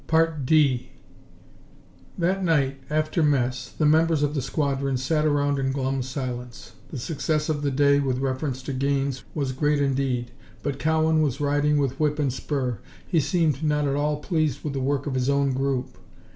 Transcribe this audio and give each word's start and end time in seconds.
4 0.07 0.39
That 2.17 2.43
night, 2.43 2.79
after 2.89 3.21
mess, 3.21 3.69
the 3.69 3.85
members 3.85 4.23
of 4.23 4.33
the 4.33 4.41
squadron 4.41 4.97
sat 4.97 5.25
around 5.27 5.59
in 5.59 5.71
glum 5.71 6.01
silence. 6.01 6.71
The 6.89 6.97
success 6.97 7.49
of 7.49 7.61
the 7.61 7.69
day, 7.69 7.99
with 7.99 8.17
reference 8.17 8.63
to 8.63 8.73
gains, 8.73 9.23
was 9.35 9.51
great 9.51 9.79
indeed, 9.79 10.31
but 10.63 10.79
Cowan 10.79 11.21
was 11.21 11.39
riding 11.39 11.77
with 11.77 11.99
whip 11.99 12.17
and 12.17 12.33
spur. 12.33 12.79
He 13.07 13.19
seemed 13.19 13.61
not 13.63 13.87
at 13.87 13.95
all 13.95 14.17
pleased 14.17 14.63
with 14.63 14.73
the 14.73 14.79
work 14.79 15.05
of 15.05 15.13
his 15.13 15.29
own 15.29 15.53
group. 15.53 15.95